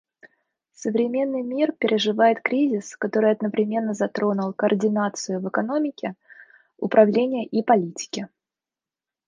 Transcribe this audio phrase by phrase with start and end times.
[0.73, 6.15] Современный мир переживает кризис, который одновременно затронул координацию в экономике,
[6.79, 8.27] управлении и политике.